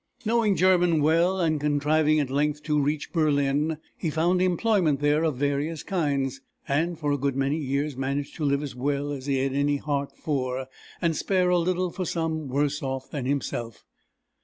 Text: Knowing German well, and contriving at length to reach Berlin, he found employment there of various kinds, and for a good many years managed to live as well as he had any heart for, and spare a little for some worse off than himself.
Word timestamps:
Knowing 0.25 0.55
German 0.55 0.99
well, 1.03 1.39
and 1.39 1.61
contriving 1.61 2.19
at 2.19 2.31
length 2.31 2.63
to 2.63 2.81
reach 2.81 3.13
Berlin, 3.13 3.77
he 3.95 4.09
found 4.09 4.41
employment 4.41 4.99
there 4.99 5.23
of 5.23 5.37
various 5.37 5.83
kinds, 5.83 6.41
and 6.67 6.97
for 6.97 7.11
a 7.11 7.19
good 7.19 7.35
many 7.35 7.57
years 7.57 7.95
managed 7.95 8.33
to 8.37 8.43
live 8.43 8.63
as 8.63 8.75
well 8.75 9.11
as 9.11 9.27
he 9.27 9.37
had 9.37 9.53
any 9.53 9.77
heart 9.77 10.11
for, 10.17 10.65
and 11.03 11.15
spare 11.15 11.51
a 11.51 11.59
little 11.59 11.91
for 11.91 12.03
some 12.03 12.47
worse 12.47 12.81
off 12.81 13.11
than 13.11 13.27
himself. 13.27 13.85